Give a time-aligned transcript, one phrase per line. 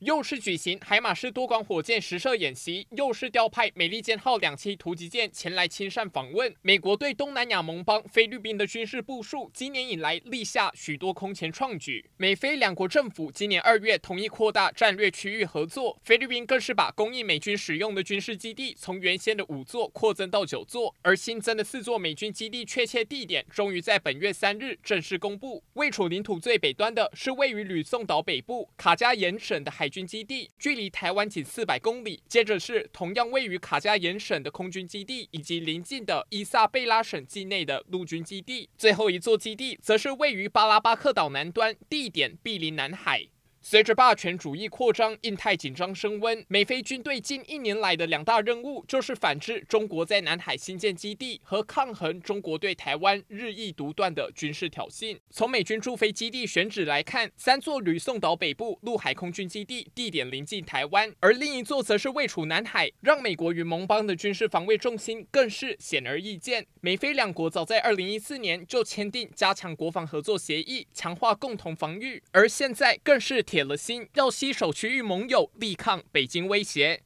[0.00, 6.54] 又是举行海马士多管火箭实射演习，又是调派美利坚号两栖突击舰前来亲善访问。
[6.62, 12.08] 美国对东南亚盟邦菲律宾的军事部署，今年以来立下许多空前创举。
[12.16, 25.64] 美菲两国政府今年二月同意扩大战略区域合作，菲律宾更是把供应美军使用的军事基地从原先的五座扩增到九座，而新增的四座美军基地确切地点终于在本月三日正式公布。
[25.72, 29.87] 位处领土最北端的是位于吕宋岛北部卡加延省的海。
[29.88, 43.28] 海军基地距离台湾仅四百公里，接着是同样位于卡加延省的空军基地，以及邻近的伊萨贝拉省境内的陆军基地，最后一座基地则是位于巴拉巴克岛南端，地点毗邻南海。
[43.70, 46.42] 随着霸权主义扩张，印太紧张升温。
[46.48, 55.18] 美菲军队近一年来的两大任务，就是反制中国在南海新建基地和抗衡中国对台湾日益独断的军事挑衅。
[55.28, 66.66] 从美军驻菲基地选址来看，三座吕宋岛北部陆海空军基地地点临近台湾，而另一座则是位处南海，让美国与盟邦的军事防卫重心更是显而易见。
[66.80, 76.96] 美菲两国早在二零一四年就签订加强国防合作协议，强化共同防御，而现在更是铁了心要携手区域盟友，力抗北京威胁。